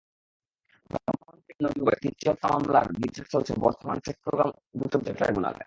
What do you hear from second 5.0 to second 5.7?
ট্রাইব্যুনালে।